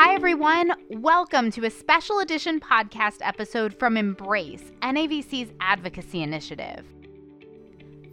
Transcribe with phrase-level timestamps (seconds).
[0.00, 0.70] Hi, everyone.
[0.90, 6.86] Welcome to a special edition podcast episode from Embrace, NAVC's advocacy initiative.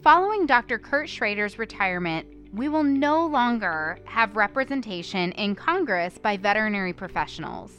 [0.02, 0.80] Following Dr.
[0.80, 7.78] Kurt Schrader's retirement, we will no longer have representation in Congress by veterinary professionals.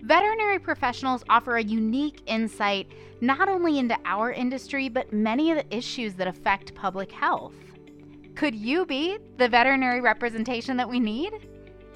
[0.00, 2.90] Veterinary professionals offer a unique insight
[3.20, 7.52] not only into our industry, but many of the issues that affect public health.
[8.36, 11.46] Could you be the veterinary representation that we need?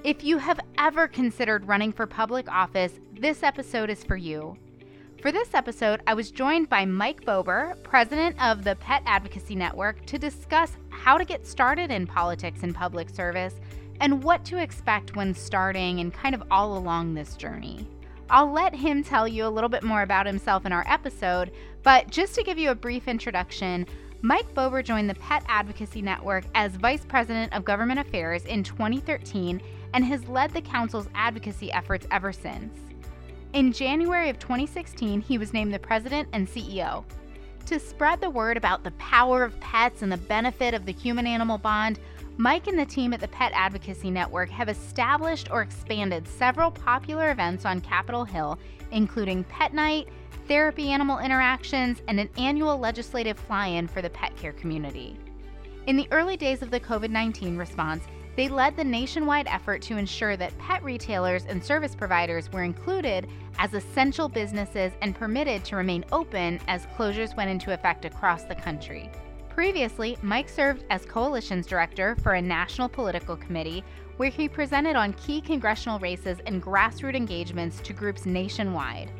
[0.04, 4.56] If you have ever considered running for public office, this episode is for you.
[5.20, 10.04] For this episode, I was joined by Mike Bober, president of the Pet Advocacy Network,
[10.06, 13.54] to discuss how to get started in politics and public service
[14.00, 17.86] and what to expect when starting and kind of all along this journey.
[18.28, 21.52] I'll let him tell you a little bit more about himself in our episode,
[21.84, 23.86] but just to give you a brief introduction,
[24.20, 29.60] Mike Bober joined the Pet Advocacy Network as Vice President of Government Affairs in 2013
[29.94, 32.78] and has led the Council's advocacy efforts ever since.
[33.52, 37.04] In January of 2016, he was named the president and CEO.
[37.66, 41.26] To spread the word about the power of pets and the benefit of the human
[41.26, 42.00] animal bond,
[42.38, 47.30] Mike and the team at the Pet Advocacy Network have established or expanded several popular
[47.30, 48.58] events on Capitol Hill,
[48.90, 50.08] including Pet Night,
[50.48, 55.16] therapy animal interactions, and an annual legislative fly in for the pet care community.
[55.86, 58.04] In the early days of the COVID 19 response,
[58.36, 63.28] they led the nationwide effort to ensure that pet retailers and service providers were included
[63.58, 68.54] as essential businesses and permitted to remain open as closures went into effect across the
[68.54, 69.10] country.
[69.50, 73.84] Previously, Mike served as coalitions director for a national political committee
[74.16, 79.10] where he presented on key congressional races and grassroots engagements to groups nationwide.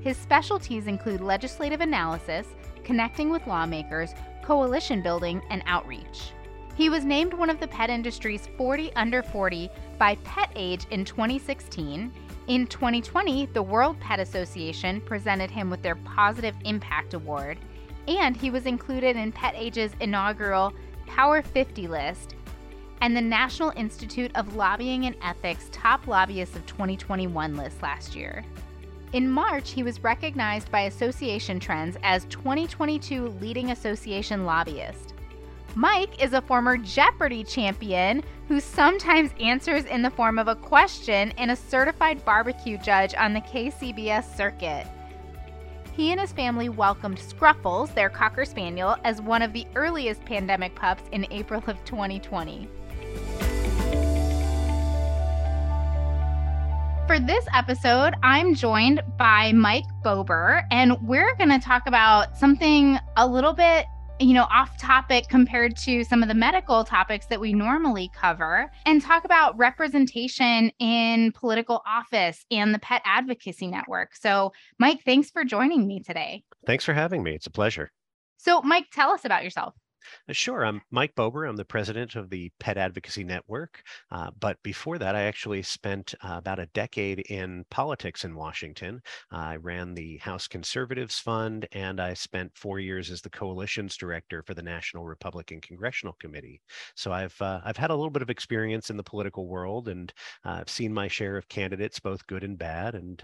[0.00, 2.46] His specialties include legislative analysis,
[2.84, 6.32] connecting with lawmakers, coalition building, and outreach.
[6.76, 9.68] He was named one of the pet industry's 40 under 40
[9.98, 12.12] by Pet Age in 2016.
[12.46, 17.58] In 2020, the World Pet Association presented him with their Positive Impact Award,
[18.08, 20.72] and he was included in Pet Age's inaugural
[21.06, 22.34] Power 50 list
[23.02, 28.44] and the National Institute of Lobbying and Ethics Top Lobbyists of 2021 list last year.
[29.12, 35.09] In March, he was recognized by Association Trends as 2022 Leading Association Lobbyist.
[35.76, 41.32] Mike is a former Jeopardy champion who sometimes answers in the form of a question
[41.38, 44.84] and a certified barbecue judge on the KCBS circuit.
[45.92, 50.74] He and his family welcomed Scruffles, their Cocker Spaniel, as one of the earliest pandemic
[50.74, 52.68] pups in April of 2020.
[57.06, 62.98] For this episode, I'm joined by Mike Bober, and we're going to talk about something
[63.16, 63.86] a little bit
[64.20, 68.70] you know, off topic compared to some of the medical topics that we normally cover
[68.84, 74.14] and talk about representation in political office and the Pet Advocacy Network.
[74.14, 76.44] So, Mike, thanks for joining me today.
[76.66, 77.34] Thanks for having me.
[77.34, 77.90] It's a pleasure.
[78.36, 79.74] So, Mike, tell us about yourself.
[80.28, 80.64] Uh, sure.
[80.64, 81.44] I'm Mike Bober.
[81.44, 83.82] I'm the president of the Pet Advocacy Network.
[84.10, 89.00] Uh, but before that, I actually spent uh, about a decade in politics in Washington.
[89.32, 93.96] Uh, I ran the House Conservatives Fund, and I spent four years as the coalitions
[93.96, 96.60] director for the National Republican Congressional Committee.
[96.94, 100.12] So I've uh, I've had a little bit of experience in the political world, and
[100.44, 102.94] uh, I've seen my share of candidates, both good and bad.
[102.94, 103.22] And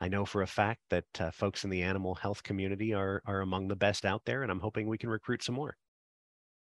[0.00, 1.04] I know for a fact that
[1.34, 4.60] folks in the animal health community are are among the best out there, and I'm
[4.60, 5.76] hoping we can recruit some more.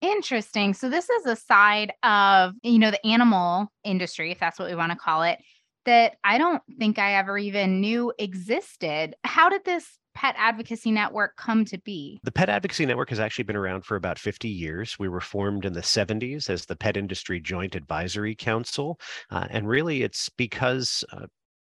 [0.05, 0.75] Interesting.
[0.75, 4.75] So this is a side of, you know, the animal industry, if that's what we
[4.75, 5.39] want to call it,
[5.85, 9.15] that I don't think I ever even knew existed.
[9.23, 12.19] How did this Pet Advocacy Network come to be?
[12.23, 14.99] The Pet Advocacy Network has actually been around for about 50 years.
[14.99, 18.99] We were formed in the 70s as the Pet Industry Joint Advisory Council.
[19.31, 21.25] Uh, and really, it's because uh,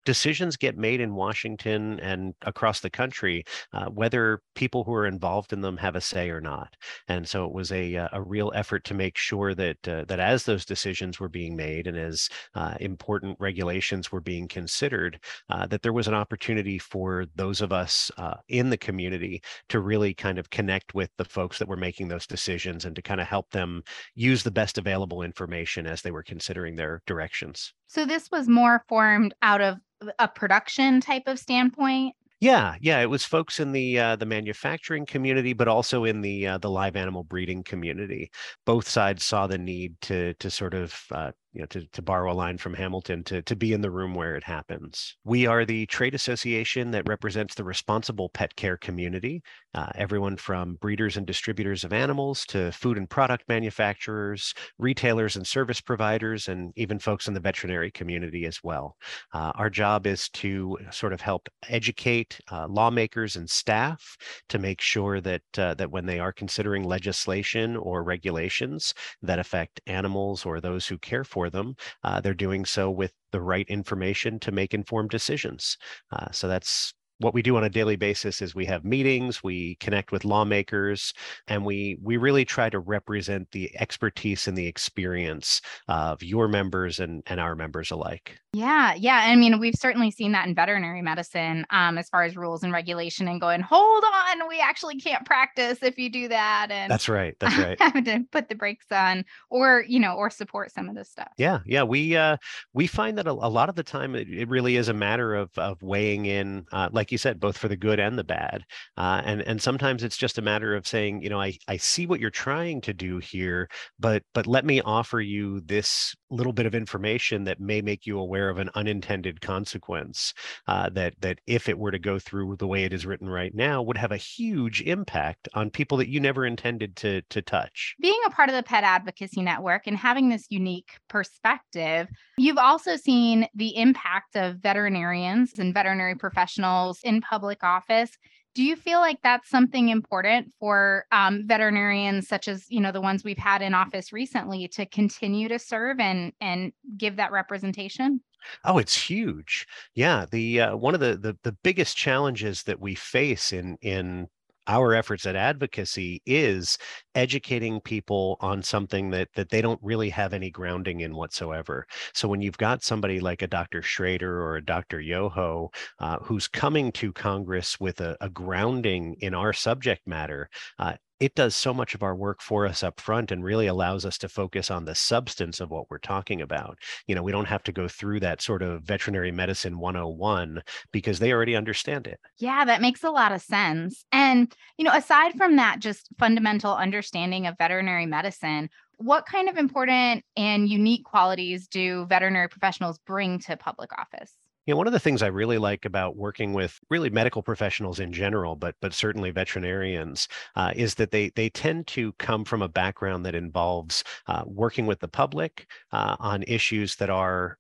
[0.05, 5.53] decisions get made in Washington and across the country, uh, whether people who are involved
[5.53, 6.77] in them have a say or not.
[7.09, 10.21] And so it was a, uh, a real effort to make sure that uh, that
[10.21, 15.67] as those decisions were being made and as uh, important regulations were being considered, uh,
[15.67, 20.15] that there was an opportunity for those of us uh, in the community to really
[20.15, 23.27] kind of connect with the folks that were making those decisions and to kind of
[23.27, 23.83] help them
[24.15, 27.73] use the best available information as they were considering their directions.
[27.87, 29.77] So this was more formed out of
[30.19, 32.15] a production type of standpoint?
[32.41, 36.49] Yeah, yeah, it was folks in the uh, the manufacturing community, but also in the
[36.49, 38.33] uh, the live animal breeding community.
[38.67, 42.33] Both sides saw the need to to sort of uh, you know, to, to borrow
[42.33, 45.17] a line from Hamilton, to, to be in the room where it happens.
[45.25, 49.43] We are the trade association that represents the responsible pet care community,
[49.75, 55.47] uh, everyone from breeders and distributors of animals to food and product manufacturers, retailers and
[55.47, 58.97] service providers, and even folks in the veterinary community as well.
[59.35, 64.17] Uh, our job is to sort of help educate uh, lawmakers and staff
[64.49, 69.81] to make sure that uh, that when they are considering legislation or regulations that affect
[69.87, 74.39] animals or those who care for them, uh, they're doing so with the right information
[74.41, 75.77] to make informed decisions.
[76.11, 79.77] Uh, so that's what we do on a daily basis is we have meetings we
[79.77, 81.15] connect with lawmakers
[81.47, 87.01] and we we really try to represent the expertise and the experience of your members
[87.01, 88.39] and and our members alike.
[88.53, 92.37] Yeah yeah i mean we've certainly seen that in veterinary medicine um, as far as
[92.37, 96.67] rules and regulation and going hold on we actually can't practice if you do that
[96.71, 97.81] and that's right that's right.
[97.81, 101.29] having to put the brakes on or you know or support some of this stuff.
[101.39, 102.37] Yeah yeah we uh
[102.75, 105.35] we find that a, a lot of the time it, it really is a matter
[105.35, 108.65] of of weighing in uh, like you said, both for the good and the bad.
[108.97, 112.07] Uh, and and sometimes it's just a matter of saying, you know, I I see
[112.07, 113.69] what you're trying to do here,
[113.99, 118.19] but but let me offer you this little bit of information that may make you
[118.19, 120.33] aware of an unintended consequence
[120.67, 123.55] uh, that that if it were to go through the way it is written right
[123.55, 127.95] now would have a huge impact on people that you never intended to to touch.
[128.01, 132.97] Being a part of the Pet Advocacy Network and having this unique perspective, you've also
[132.97, 138.11] seen the impact of veterinarians and veterinary professionals in public office
[138.55, 143.01] do you feel like that's something important for um, veterinarians such as you know the
[143.01, 148.21] ones we've had in office recently to continue to serve and and give that representation
[148.65, 149.69] Oh, it's huge.
[149.95, 154.29] Yeah, the uh, one of the, the the biggest challenges that we face in in
[154.67, 156.79] our efforts at advocacy is
[157.15, 161.87] educating people on something that that they don't really have any grounding in whatsoever.
[162.15, 163.83] So when you've got somebody like a Dr.
[163.83, 165.01] Schrader or a Dr.
[165.01, 170.49] Yoho uh, who's coming to Congress with a, a, grounding in our subject matter,
[170.79, 174.05] uh, it does so much of our work for us up front and really allows
[174.05, 176.81] us to focus on the substance of what we're talking about.
[177.07, 181.21] You know, we don't have to go through that sort of veterinary medicine 101 because
[181.21, 182.19] they already understand it.
[182.39, 184.05] Yeah, that makes a lot of sense.
[184.11, 189.57] And, you know, aside from that, just fundamental understanding of veterinary medicine, what kind of
[189.57, 194.35] important and unique qualities do veterinary professionals bring to public office?
[194.67, 197.99] You know, one of the things I really like about working with really medical professionals
[197.99, 202.63] in general, but but certainly veterinarians, uh, is that they they tend to come from
[202.63, 207.59] a background that involves uh, working with the public uh, on issues that are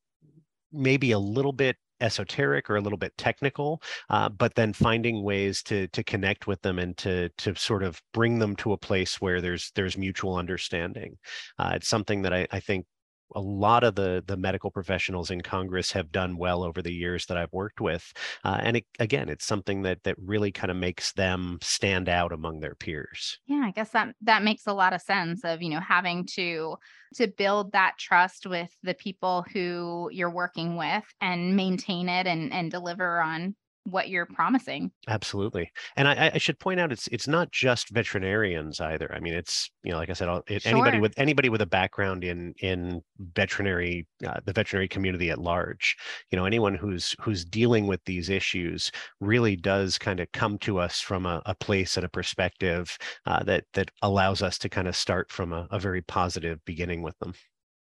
[0.72, 5.62] maybe a little bit esoteric or a little bit technical, uh, but then finding ways
[5.64, 9.20] to to connect with them and to to sort of bring them to a place
[9.20, 11.18] where there's there's mutual understanding.
[11.58, 12.86] Uh, it's something that I, I think
[13.34, 17.26] a lot of the the medical professionals in Congress have done well over the years
[17.26, 18.12] that I've worked with,
[18.44, 22.32] uh, and it, again, it's something that that really kind of makes them stand out
[22.32, 23.38] among their peers.
[23.46, 25.44] Yeah, I guess that that makes a lot of sense.
[25.44, 26.76] Of you know having to
[27.14, 32.52] to build that trust with the people who you're working with and maintain it and
[32.52, 34.90] and deliver on what you're promising.
[35.08, 39.12] Absolutely, and I, I, should point out it's it's not just veterinarians either.
[39.12, 40.72] I mean, it's you know, like I said, it, sure.
[40.72, 45.96] anybody with anybody with a background in in veterinary, uh, the veterinary community at large.
[46.30, 48.90] You know, anyone who's who's dealing with these issues
[49.20, 52.96] really does kind of come to us from a, a place and a perspective
[53.26, 57.02] uh, that that allows us to kind of start from a, a very positive beginning
[57.02, 57.34] with them.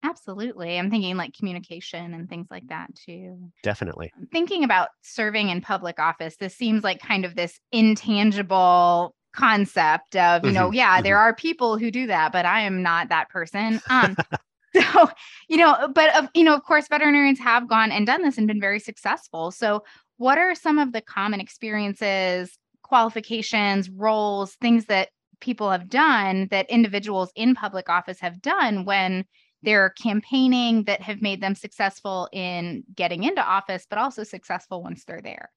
[0.04, 0.78] Absolutely.
[0.78, 3.52] I'm thinking like communication and things like that too.
[3.64, 4.12] Definitely.
[4.32, 10.46] Thinking about serving in public office, this seems like kind of this intangible concept of,
[10.46, 10.76] you know, mm-hmm.
[10.76, 11.04] yeah, mm-hmm.
[11.04, 13.82] there are people who do that, but I am not that person.
[13.90, 14.16] Um,
[14.94, 15.10] so,
[15.48, 18.48] you know, but of, you know, of course, veterinarians have gone and done this and
[18.48, 19.50] been very successful.
[19.50, 19.84] So,
[20.18, 26.70] what are some of the common experiences, qualifications, roles, things that people have done that
[26.70, 29.26] individuals in public office have done when
[29.68, 35.04] they're campaigning that have made them successful in getting into office, but also successful once
[35.04, 35.52] they're there.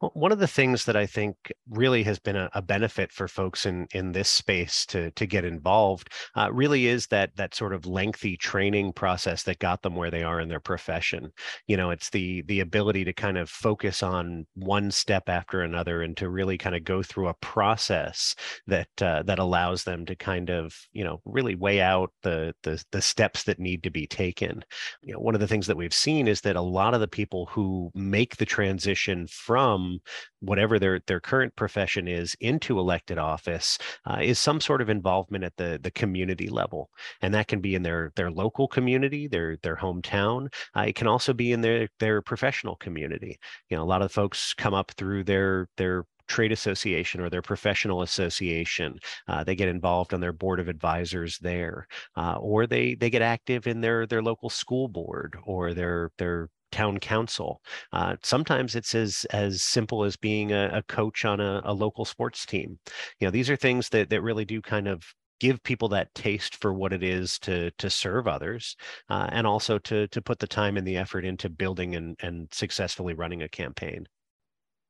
[0.00, 1.36] One of the things that I think
[1.68, 5.44] really has been a, a benefit for folks in in this space to to get
[5.44, 10.10] involved uh, really is that that sort of lengthy training process that got them where
[10.10, 11.32] they are in their profession.
[11.66, 16.02] You know, it's the the ability to kind of focus on one step after another
[16.02, 18.34] and to really kind of go through a process
[18.66, 22.82] that uh, that allows them to kind of you know really weigh out the, the
[22.92, 24.62] the steps that need to be taken.
[25.02, 27.08] You know, one of the things that we've seen is that a lot of the
[27.08, 30.00] people who make the transition from from
[30.40, 35.44] whatever their their current profession is into elected office uh, is some sort of involvement
[35.44, 36.90] at the the community level.
[37.22, 40.52] And that can be in their their local community their their hometown.
[40.76, 43.38] Uh, it can also be in their their professional community.
[43.70, 47.40] You know a lot of folks come up through their their trade association or their
[47.40, 48.98] professional association.
[49.28, 51.86] Uh, they get involved on their board of advisors there,
[52.16, 56.50] uh, or they they get active in their their local school board or their their
[56.76, 57.62] town council.
[57.92, 62.04] Uh, sometimes it's as as simple as being a, a coach on a, a, local
[62.04, 62.78] sports team.
[63.18, 65.02] You know, these are things that that really do kind of
[65.40, 68.76] give people that taste for what it is to to serve others,
[69.08, 72.48] uh, and also to to put the time and the effort into building and and
[72.52, 74.06] successfully running a campaign.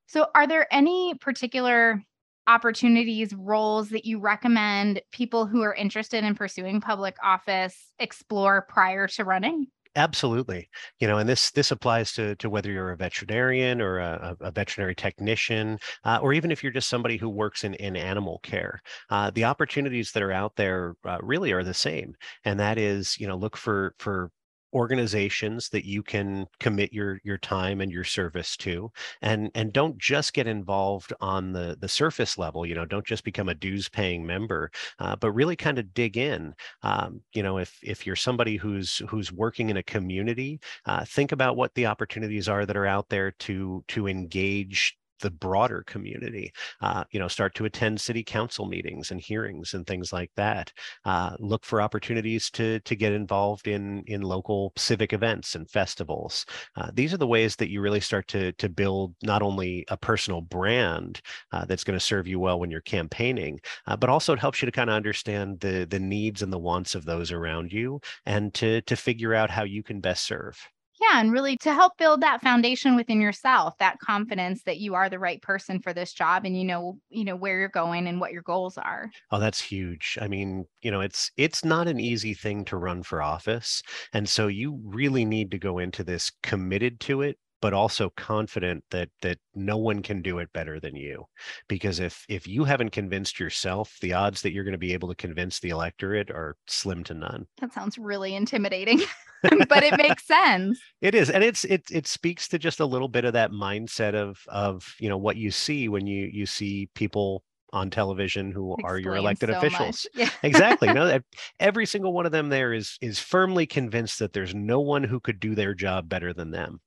[0.08, 2.02] So, are there any particular
[2.48, 9.08] opportunities, roles that you recommend people who are interested in pursuing public office explore prior
[9.08, 9.66] to running?
[9.96, 10.68] Absolutely.
[11.00, 14.50] You know, and this this applies to to whether you're a veterinarian or a, a
[14.52, 18.80] veterinary technician, uh, or even if you're just somebody who works in in animal care.
[19.10, 23.18] Uh, the opportunities that are out there uh, really are the same, and that is,
[23.18, 24.30] you know, look for for
[24.74, 28.90] organizations that you can commit your your time and your service to
[29.22, 33.24] and and don't just get involved on the the surface level you know don't just
[33.24, 36.54] become a dues paying member uh, but really kind of dig in.
[36.82, 41.32] Um, you know if if you're somebody who's who's working in a community uh, think
[41.32, 46.52] about what the opportunities are that are out there to to engage the broader community.
[46.80, 50.72] Uh, you know, start to attend city council meetings and hearings and things like that.
[51.04, 56.46] Uh, look for opportunities to to get involved in in local civic events and festivals.
[56.76, 59.96] Uh, these are the ways that you really start to to build not only a
[59.96, 61.20] personal brand
[61.52, 64.60] uh, that's going to serve you well when you're campaigning, uh, but also it helps
[64.62, 68.00] you to kind of understand the the needs and the wants of those around you
[68.24, 70.56] and to to figure out how you can best serve.
[71.00, 75.10] Yeah, and really to help build that foundation within yourself, that confidence that you are
[75.10, 78.18] the right person for this job and you know, you know where you're going and
[78.18, 79.10] what your goals are.
[79.30, 80.16] Oh, that's huge.
[80.22, 84.26] I mean, you know, it's it's not an easy thing to run for office, and
[84.28, 89.08] so you really need to go into this committed to it but also confident that
[89.22, 91.24] that no one can do it better than you
[91.66, 95.08] because if if you haven't convinced yourself the odds that you're going to be able
[95.08, 99.00] to convince the electorate are slim to none that sounds really intimidating
[99.68, 100.80] but it makes sense.
[101.02, 104.14] It is, and it's it it speaks to just a little bit of that mindset
[104.14, 107.42] of of you know what you see when you you see people
[107.72, 110.06] on television who Explain are your elected so officials.
[110.14, 110.30] Yeah.
[110.42, 110.92] exactly.
[110.92, 111.20] No,
[111.60, 115.20] every single one of them there is is firmly convinced that there's no one who
[115.20, 116.80] could do their job better than them.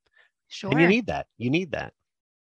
[0.49, 0.71] Sure.
[0.71, 1.27] And you need that.
[1.37, 1.93] You need that.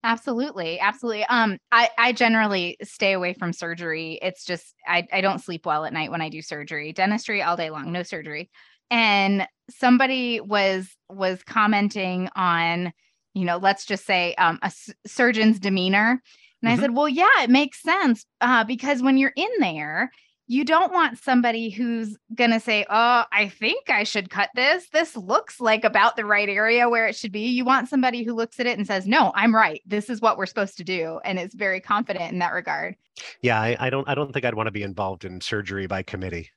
[0.03, 0.79] Absolutely.
[0.79, 1.23] Absolutely.
[1.25, 4.17] Um, I, I generally stay away from surgery.
[4.21, 6.91] It's just I, I don't sleep well at night when I do surgery.
[6.91, 8.49] Dentistry all day long, no surgery
[8.91, 12.93] and somebody was was commenting on
[13.33, 16.21] you know let's just say um, a s- surgeon's demeanor
[16.61, 16.77] and mm-hmm.
[16.77, 20.11] i said well yeah it makes sense uh, because when you're in there
[20.51, 24.89] you don't want somebody who's going to say oh i think i should cut this.
[24.89, 27.47] This looks like about the right area where it should be.
[27.47, 29.81] You want somebody who looks at it and says no i'm right.
[29.85, 32.95] This is what we're supposed to do and is very confident in that regard.
[33.41, 36.03] Yeah i, I don't i don't think i'd want to be involved in surgery by
[36.03, 36.49] committee.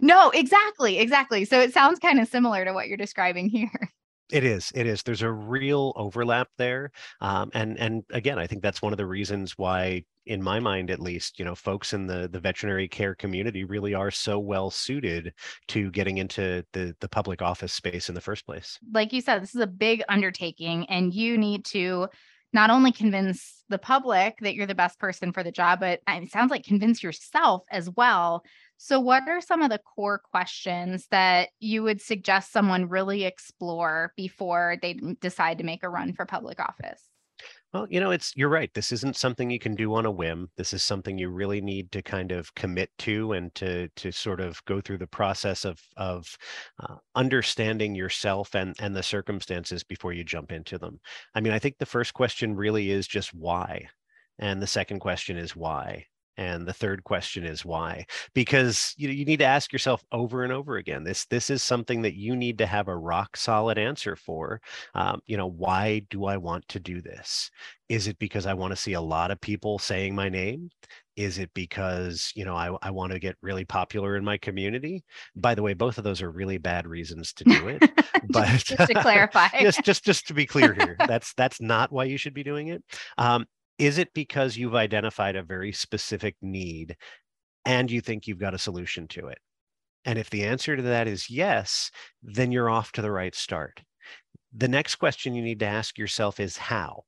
[0.00, 1.44] No, exactly, exactly.
[1.44, 3.92] So it sounds kind of similar to what you're describing here.
[4.32, 4.70] It is.
[4.74, 5.02] It is.
[5.02, 9.06] There's a real overlap there, um, and and again, I think that's one of the
[9.06, 13.14] reasons why, in my mind at least, you know, folks in the the veterinary care
[13.14, 15.32] community really are so well suited
[15.68, 18.78] to getting into the the public office space in the first place.
[18.92, 22.08] Like you said, this is a big undertaking, and you need to
[22.52, 26.30] not only convince the public that you're the best person for the job, but it
[26.32, 28.42] sounds like convince yourself as well
[28.82, 34.14] so, what are some of the core questions that you would suggest someone really explore
[34.16, 37.02] before they decide to make a run for public office?
[37.74, 38.72] Well, you know, it's you're right.
[38.72, 40.48] This isn't something you can do on a whim.
[40.56, 44.40] This is something you really need to kind of commit to and to to sort
[44.40, 46.38] of go through the process of of
[46.82, 51.00] uh, understanding yourself and and the circumstances before you jump into them.
[51.34, 53.90] I mean, I think the first question really is just why,
[54.38, 56.06] and the second question is why,
[56.40, 58.04] and the third question is why
[58.34, 62.02] because you, you need to ask yourself over and over again this this is something
[62.02, 64.60] that you need to have a rock solid answer for
[64.94, 67.50] um, you know why do i want to do this?
[67.88, 70.70] Is it because i want to see a lot of people saying my name?
[71.16, 75.04] Is it because you know I, I want to get really popular in my community?
[75.36, 77.82] By the way both of those are really bad reasons to do it
[78.28, 79.48] but just, just to clarify.
[79.60, 82.68] Just just just to be clear here that's that's not why you should be doing
[82.68, 82.82] it.
[83.18, 83.46] Um,
[83.80, 86.96] is it because you've identified a very specific need
[87.64, 89.38] and you think you've got a solution to it?
[90.04, 91.90] And if the answer to that is yes,
[92.22, 93.82] then you're off to the right start.
[94.52, 97.04] The next question you need to ask yourself is how?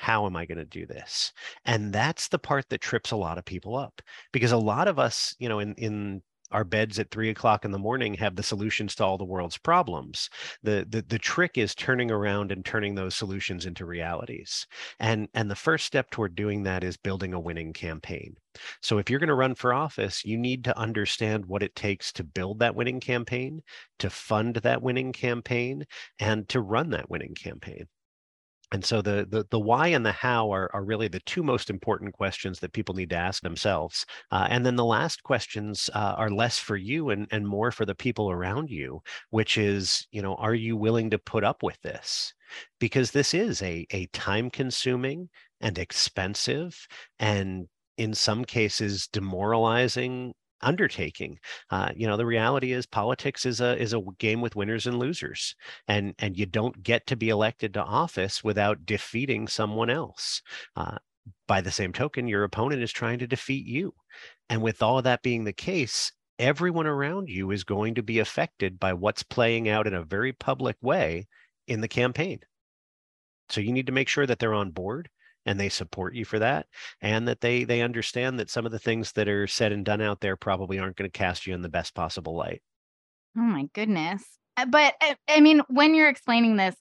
[0.00, 1.30] how am I going to do this?
[1.66, 4.00] And that's the part that trips a lot of people up
[4.32, 7.70] because a lot of us, you know, in, in our beds at three o'clock in
[7.70, 10.28] the morning have the solutions to all the world's problems.
[10.62, 14.66] The, the the trick is turning around and turning those solutions into realities.
[14.98, 18.36] And and the first step toward doing that is building a winning campaign.
[18.82, 22.12] So if you're going to run for office, you need to understand what it takes
[22.14, 23.62] to build that winning campaign,
[24.00, 25.84] to fund that winning campaign,
[26.18, 27.86] and to run that winning campaign.
[28.72, 31.70] And so the, the, the why and the how are, are really the two most
[31.70, 34.06] important questions that people need to ask themselves.
[34.30, 37.84] Uh, and then the last questions uh, are less for you and, and more for
[37.84, 41.80] the people around you, which is, you know, are you willing to put up with
[41.82, 42.32] this?
[42.78, 45.28] Because this is a, a time consuming
[45.60, 46.86] and expensive
[47.18, 50.32] and in some cases demoralizing
[50.62, 51.38] undertaking.
[51.70, 54.98] Uh, you know, the reality is politics is a is a game with winners and
[54.98, 55.54] losers,
[55.88, 60.42] and and you don't get to be elected to office without defeating someone else.
[60.76, 60.96] Uh,
[61.46, 63.94] by the same token, your opponent is trying to defeat you,
[64.48, 66.12] and with all that being the case.
[66.38, 70.32] Everyone around you is going to be affected by what's playing out in a very
[70.32, 71.26] public way
[71.68, 72.40] in the campaign.
[73.50, 75.10] So you need to make sure that they're on board
[75.46, 76.66] and they support you for that
[77.00, 80.00] and that they they understand that some of the things that are said and done
[80.00, 82.62] out there probably aren't going to cast you in the best possible light.
[83.36, 84.24] Oh my goodness.
[84.56, 86.74] Uh, but uh, i mean when you're explaining this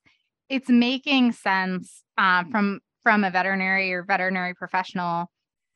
[0.49, 5.29] it's making sense uh, from from a veterinary or veterinary professional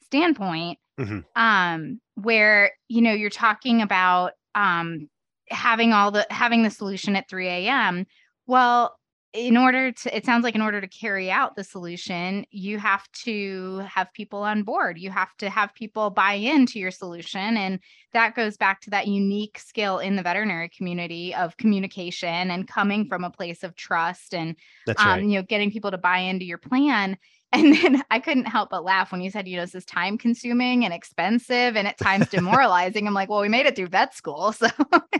[0.04, 1.20] standpoint mm-hmm.
[1.36, 5.08] um where you know you're talking about um
[5.50, 8.06] having all the having the solution at 3 a.m
[8.48, 8.96] well
[9.34, 13.12] in order to it sounds like in order to carry out the solution you have
[13.12, 15.00] to have people on board.
[15.00, 17.80] You have to have people buy into your solution and
[18.13, 23.08] that goes back to that unique skill in the veterinary community of communication and coming
[23.08, 24.56] from a place of trust and
[24.98, 27.18] um, you know getting people to buy into your plan
[27.54, 30.18] and then I couldn't help but laugh when you said, you know, this is time
[30.18, 33.08] consuming and expensive and at times demoralizing.
[33.08, 34.54] I'm like, well, we made it through vet school.
[34.64, 34.70] So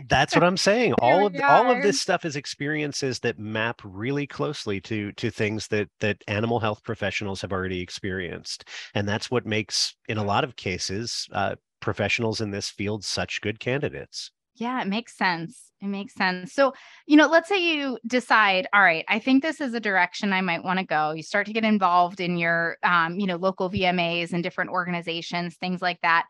[0.08, 0.94] that's what I'm saying.
[0.94, 5.68] all of all of this stuff is experiences that map really closely to to things
[5.68, 8.64] that that animal health professionals have already experienced.
[8.94, 13.40] And that's what makes, in a lot of cases, uh, professionals in this field such
[13.42, 14.30] good candidates.
[14.56, 15.72] Yeah, it makes sense.
[15.80, 16.52] It makes sense.
[16.52, 16.74] So,
[17.06, 20.42] you know, let's say you decide, all right, I think this is a direction I
[20.42, 21.10] might want to go.
[21.10, 25.56] You start to get involved in your, um, you know, local VMAs and different organizations,
[25.56, 26.26] things like that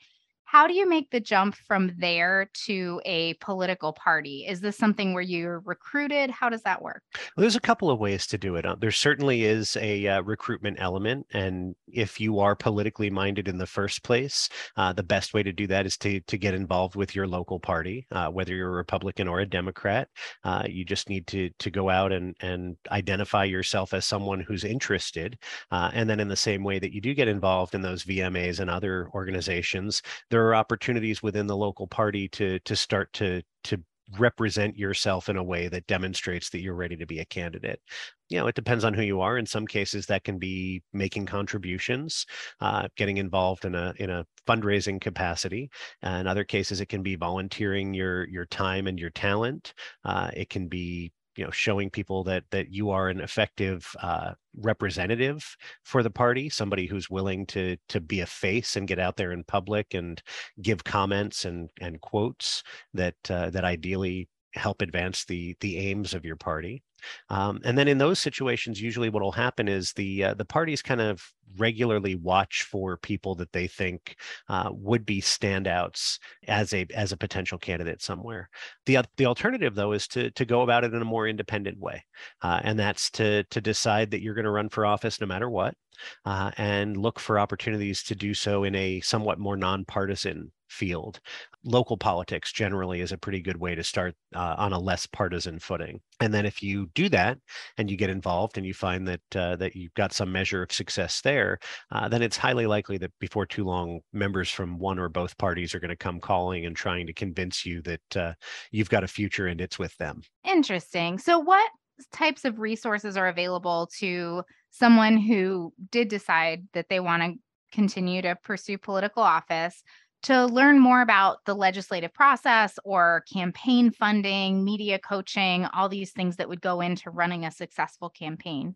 [0.55, 4.47] how do you make the jump from there to a political party?
[4.49, 6.31] Is this something where you're recruited?
[6.31, 7.03] How does that work?
[7.12, 8.64] Well, there's a couple of ways to do it.
[8.64, 13.59] Uh, there certainly is a uh, recruitment element, and if you are politically minded in
[13.59, 16.95] the first place, uh, the best way to do that is to to get involved
[16.95, 20.09] with your local party, uh, whether you're a Republican or a Democrat.
[20.45, 24.62] Uh, you just need to to go out and and identify yourself as someone who's
[24.62, 25.37] interested,
[25.73, 28.61] uh, and then in the same way that you do get involved in those VMAs
[28.61, 33.42] and other organizations, there there are opportunities within the local party to to start to
[33.62, 33.83] to
[34.18, 37.80] represent yourself in a way that demonstrates that you're ready to be a candidate.
[38.28, 39.38] You know it depends on who you are.
[39.38, 42.26] In some cases that can be making contributions
[42.61, 45.70] uh, getting involved in a in a fundraising capacity.
[46.04, 49.72] Uh, in other cases it can be volunteering your your time and your talent.
[50.04, 54.33] Uh, it can be you know showing people that that you are an effective uh,
[54.59, 59.16] representative for the party somebody who's willing to to be a face and get out
[59.16, 60.23] there in public and
[60.62, 66.25] give comments and and quotes that uh, that ideally help advance the the aims of
[66.25, 66.83] your party
[67.29, 70.83] um, and then in those situations, usually what will happen is the uh, the parties
[70.83, 71.23] kind of
[71.57, 74.17] regularly watch for people that they think
[74.49, 78.49] uh, would be standouts as a as a potential candidate somewhere.
[78.87, 82.05] the The alternative, though, is to to go about it in a more independent way,
[82.43, 85.49] uh, and that's to to decide that you're going to run for office no matter
[85.49, 85.75] what,
[86.24, 91.20] uh, and look for opportunities to do so in a somewhat more nonpartisan field.
[91.64, 95.59] Local politics generally is a pretty good way to start uh, on a less partisan
[95.59, 96.00] footing.
[96.20, 97.38] And then if you do that
[97.78, 100.72] and you get involved and you find that uh, that you've got some measure of
[100.72, 101.59] success there,
[101.90, 105.74] uh, then it's highly likely that before too long, members from one or both parties
[105.74, 108.33] are going to come calling and trying to convince you that uh,
[108.70, 110.22] you've got a future and it's with them.
[110.44, 111.18] Interesting.
[111.18, 111.70] So, what
[112.12, 114.42] types of resources are available to
[114.75, 117.39] someone who did decide that they want to
[117.73, 119.83] continue to pursue political office?
[120.25, 126.37] to learn more about the legislative process or campaign funding, media coaching, all these things
[126.37, 128.75] that would go into running a successful campaign?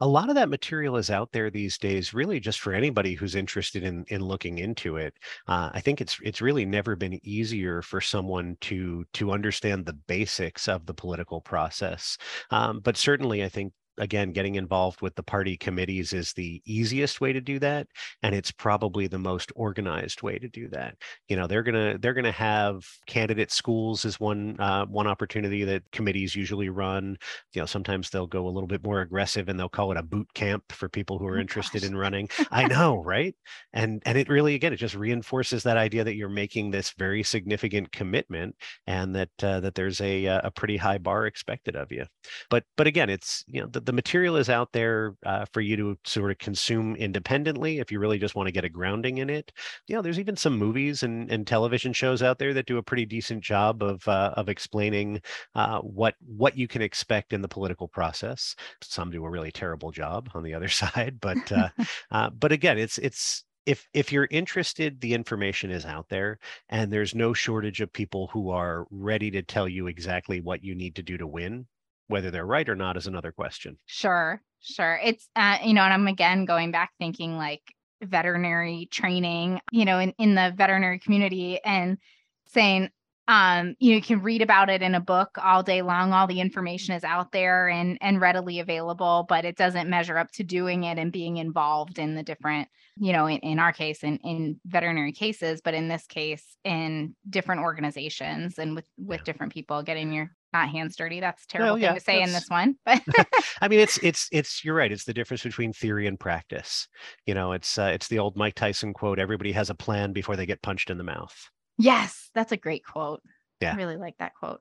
[0.00, 3.34] A lot of that material is out there these days, really just for anybody who's
[3.34, 5.12] interested in in looking into it.
[5.46, 9.92] Uh, I think it's it's really never been easier for someone to to understand the
[9.92, 12.16] basics of the political process.
[12.50, 17.20] Um, but certainly, I think again getting involved with the party committees is the easiest
[17.20, 17.86] way to do that
[18.22, 20.96] and it's probably the most organized way to do that.
[21.28, 25.82] You know they're gonna they're gonna have candidate schools is one uh, one opportunity that
[25.92, 27.16] committees usually run.
[27.54, 30.02] You know sometimes they'll go a little bit more aggressive and they'll call it a
[30.02, 31.90] boot camp for people who are oh, interested gosh.
[31.90, 32.28] in running.
[32.50, 33.34] I know right?
[33.72, 37.22] And and it really again it just reinforces that idea that you're making this very
[37.22, 41.90] significant commitment and that uh, that there's a uh, a pretty high bar expected of
[41.92, 42.04] you.
[42.48, 45.76] But but again it's you know the, the material is out there uh, for you
[45.76, 49.30] to sort of consume independently if you really just want to get a grounding in
[49.30, 49.52] it.
[49.88, 52.82] You know there's even some movies and, and television shows out there that do a
[52.82, 55.20] pretty decent job of uh, of explaining
[55.54, 58.54] uh, what what you can expect in the political process.
[58.82, 61.68] Some do a really terrible job on the other side but uh,
[62.10, 66.38] uh, but again it's it's if if you're interested the information is out there
[66.68, 70.74] and there's no shortage of people who are ready to tell you exactly what you
[70.74, 71.66] need to do to win
[72.10, 75.92] whether they're right or not is another question sure sure it's uh, you know and
[75.92, 77.62] i'm again going back thinking like
[78.02, 81.98] veterinary training you know in, in the veterinary community and
[82.46, 82.90] saying
[83.30, 86.12] um, you, know, you can read about it in a book all day long.
[86.12, 90.32] All the information is out there and and readily available, but it doesn't measure up
[90.32, 94.02] to doing it and being involved in the different, you know, in, in our case,
[94.02, 99.52] in, in veterinary cases, but in this case, in different organizations and with with different
[99.52, 101.20] people getting your not hands dirty.
[101.20, 102.76] That's terrible well, yeah, thing to say in this one.
[102.84, 103.02] But
[103.60, 104.90] I mean, it's it's it's you're right.
[104.90, 106.88] It's the difference between theory and practice.
[107.26, 110.36] You know, it's uh, it's the old Mike Tyson quote: "Everybody has a plan before
[110.36, 111.34] they get punched in the mouth."
[111.78, 113.22] Yes, that's a great quote.
[113.60, 113.72] Yeah.
[113.72, 114.60] I really like that quote.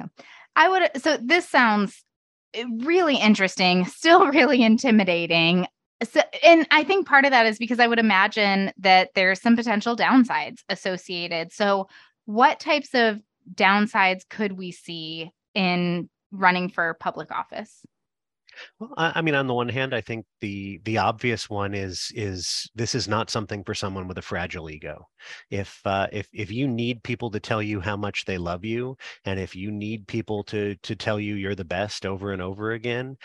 [0.00, 0.08] So
[0.56, 2.04] I would so this sounds
[2.54, 5.66] eh, really interesting, still really intimidating.
[6.02, 9.54] So, and I think part of that is because I would imagine that there's some
[9.54, 11.52] potential downsides associated.
[11.52, 11.88] So,
[12.24, 13.20] what types of
[13.54, 17.84] downsides could we see in running for public office?
[18.78, 22.68] Well, I, mean, on the one hand, I think the the obvious one is is
[22.74, 25.08] this is not something for someone with a fragile ego.
[25.50, 28.96] If uh, if if you need people to tell you how much they love you,
[29.24, 32.72] and if you need people to to tell you you're the best over and over
[32.72, 33.16] again,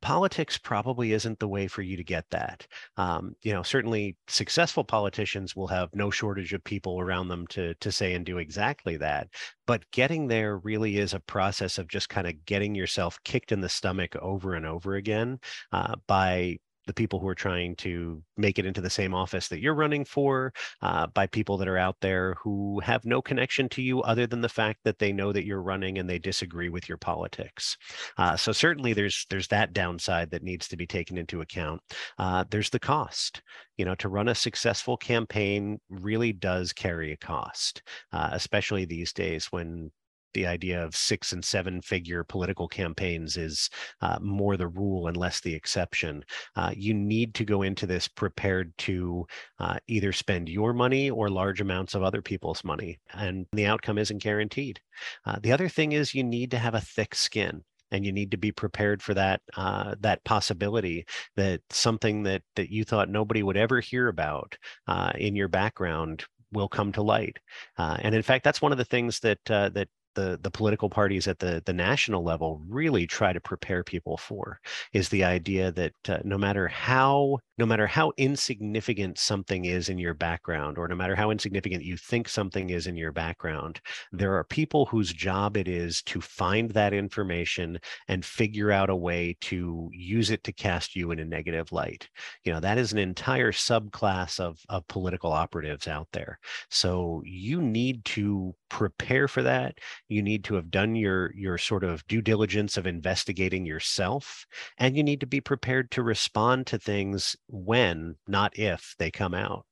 [0.00, 2.66] politics probably isn't the way for you to get that.
[2.96, 7.74] Um, you know, certainly successful politicians will have no shortage of people around them to
[7.74, 9.28] to say and do exactly that.
[9.66, 13.60] But getting there really is a process of just kind of getting yourself kicked in
[13.60, 15.38] the stomach over and over again
[15.72, 19.60] uh, by the people who are trying to make it into the same office that
[19.60, 23.82] you're running for, uh, by people that are out there who have no connection to
[23.82, 26.88] you other than the fact that they know that you're running and they disagree with
[26.88, 27.76] your politics.
[28.18, 31.80] Uh, so certainly there's there's that downside that needs to be taken into account.
[32.18, 33.42] Uh, there's the cost.
[33.76, 39.12] You know, to run a successful campaign really does carry a cost, uh, especially these
[39.12, 39.90] days when
[40.34, 45.16] the idea of six and seven figure political campaigns is uh, more the rule and
[45.16, 46.24] less the exception.
[46.56, 49.26] Uh, you need to go into this prepared to
[49.58, 53.98] uh, either spend your money or large amounts of other people's money, and the outcome
[53.98, 54.80] isn't guaranteed.
[55.26, 58.30] Uh, the other thing is you need to have a thick skin and you need
[58.30, 61.04] to be prepared for that uh, that possibility
[61.36, 64.56] that something that that you thought nobody would ever hear about
[64.88, 67.38] uh, in your background will come to light.
[67.78, 70.90] Uh, and in fact, that's one of the things that uh, that the the political
[70.90, 74.60] parties at the the national level really try to prepare people for
[74.92, 79.96] is the idea that uh, no matter how no matter how insignificant something is in
[79.96, 84.34] your background or no matter how insignificant you think something is in your background there
[84.34, 89.36] are people whose job it is to find that information and figure out a way
[89.40, 92.08] to use it to cast you in a negative light.
[92.44, 96.38] You know that is an entire subclass of of political operatives out there.
[96.68, 99.78] So you need to prepare for that.
[100.08, 104.46] You need to have done your your sort of due diligence of investigating yourself
[104.78, 109.34] and you need to be prepared to respond to things when not if they come
[109.34, 109.66] out.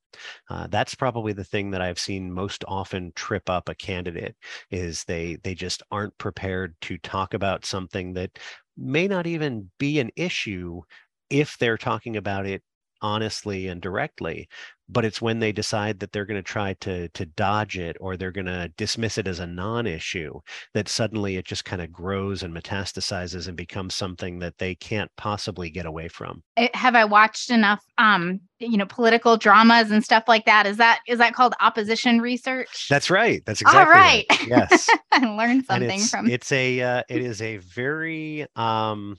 [0.49, 4.37] Uh, that's probably the thing that I've seen most often trip up a candidate
[4.71, 8.39] is they they just aren't prepared to talk about something that
[8.77, 10.83] may not even be an issue
[11.31, 12.63] if they're talking about it
[13.03, 14.49] honestly and directly
[14.93, 18.17] but it's when they decide that they're going to try to to dodge it or
[18.17, 20.39] they're going to dismiss it as a non-issue
[20.75, 25.11] that suddenly it just kind of grows and metastasizes and becomes something that they can't
[25.17, 26.43] possibly get away from.
[26.57, 30.67] Eh, have i watched enough um you know political dramas and stuff like that?
[30.67, 32.89] Is that is that called opposition research?
[32.89, 33.43] That's right.
[33.47, 34.47] That's exactly all right, right.
[34.47, 34.89] yes.
[35.13, 39.19] I learned something it's, from it's a uh, it is a very um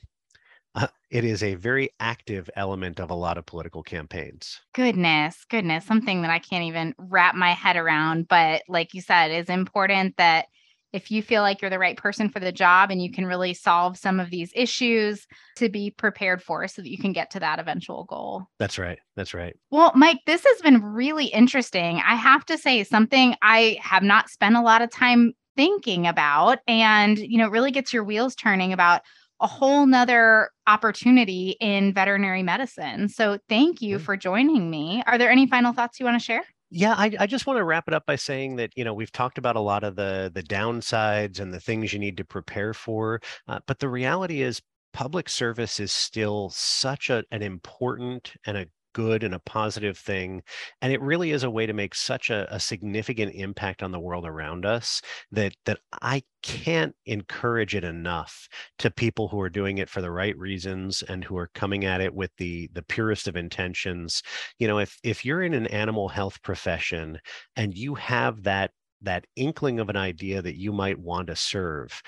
[0.75, 4.59] uh, it is a very active element of a lot of political campaigns.
[4.73, 8.27] Goodness, goodness, something that I can't even wrap my head around.
[8.27, 10.45] But like you said, it's important that
[10.93, 13.53] if you feel like you're the right person for the job and you can really
[13.53, 17.39] solve some of these issues to be prepared for so that you can get to
[17.39, 18.45] that eventual goal.
[18.59, 18.99] That's right.
[19.15, 19.55] That's right.
[19.69, 22.01] Well, Mike, this has been really interesting.
[22.05, 26.59] I have to say something I have not spent a lot of time thinking about
[26.65, 29.01] and you know really gets your wheels turning about
[29.41, 33.09] a whole nother opportunity in veterinary medicine.
[33.09, 35.03] So thank you for joining me.
[35.07, 36.43] Are there any final thoughts you want to share?
[36.69, 39.11] Yeah, I, I just want to wrap it up by saying that you know we've
[39.11, 42.73] talked about a lot of the the downsides and the things you need to prepare
[42.73, 44.61] for, uh, but the reality is
[44.93, 50.41] public service is still such a, an important and a good and a positive thing.
[50.81, 53.99] And it really is a way to make such a, a, significant impact on the
[53.99, 55.01] world around us
[55.31, 58.47] that that I can't encourage it enough
[58.79, 62.01] to people who are doing it for the right reasons and who are coming at
[62.01, 64.21] it with the the purest of intentions.
[64.59, 67.19] You know, if if you're in an animal health profession
[67.55, 72.01] and you have that that inkling of an idea that you might want to serve,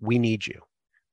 [0.00, 0.60] we need you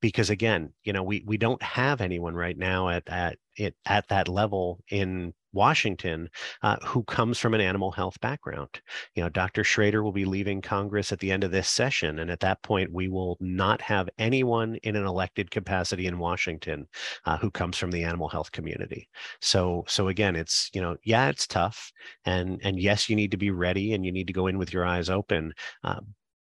[0.00, 4.08] because again you know we we don't have anyone right now at at it at
[4.08, 6.28] that level in Washington
[6.62, 8.80] uh, who comes from an animal health background.
[9.14, 9.64] You know, Dr.
[9.64, 12.92] Schrader will be leaving Congress at the end of this session, and at that point,
[12.92, 16.86] we will not have anyone in an elected capacity in Washington
[17.26, 19.08] uh, who comes from the animal health community.
[19.40, 21.92] So, so again, it's you know, yeah, it's tough,
[22.24, 24.72] and and yes, you need to be ready, and you need to go in with
[24.72, 25.52] your eyes open.
[25.84, 26.00] Uh,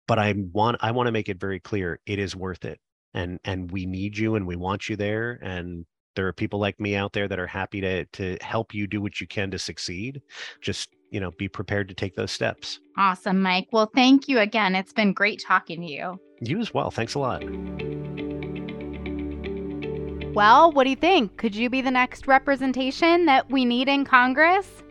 [0.07, 2.79] but I want I want to make it very clear it is worth it
[3.13, 5.85] and and we need you and we want you there and
[6.15, 9.01] there are people like me out there that are happy to to help you do
[9.01, 10.21] what you can to succeed.
[10.61, 12.79] Just you know be prepared to take those steps.
[12.97, 13.67] Awesome mike.
[13.71, 14.75] Well thank you again.
[14.75, 16.19] It's been great talking to you.
[16.41, 16.91] You as well.
[16.91, 17.43] Thanks a lot.
[20.33, 21.37] Well what do you think?
[21.37, 24.83] Could you be the next representation that we need in congress?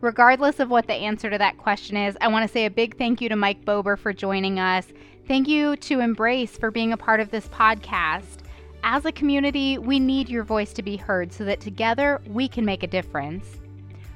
[0.00, 2.98] Regardless of what the answer to that question is i want to say a big
[2.98, 4.86] thank you to mike bober for joining us.
[5.26, 8.43] Thank you to embrace for being a part of this podcast
[8.86, 12.66] as a community, we need your voice to be heard so that together we can
[12.66, 13.46] make a difference.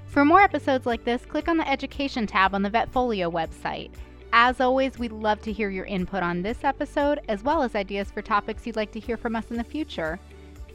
[0.04, 3.90] For more episodes like this, click on the Education tab on the Vetfolio website.
[4.34, 8.10] As always, we'd love to hear your input on this episode, as well as ideas
[8.10, 10.20] for topics you'd like to hear from us in the future.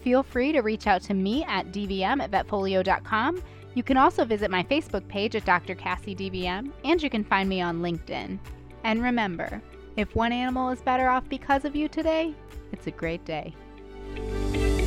[0.02, 3.44] Feel free to reach out to me at dvm at vetfolio.com.
[3.76, 5.76] You can also visit my Facebook page at Dr.
[5.76, 8.40] Cassi DVM, and you can find me on LinkedIn.
[8.86, 9.62] And remember,
[9.98, 12.34] if one animal is better off because of you today,
[12.72, 13.54] it's a great day.
[14.16, 14.83] Bye.